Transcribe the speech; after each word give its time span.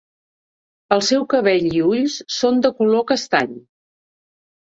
El 0.95 1.03
seu 1.09 1.25
cabell 1.33 1.67
i 1.79 1.83
ulls 1.87 2.15
són 2.37 2.57
de 2.67 2.73
color 2.79 3.05
castany. 3.13 3.53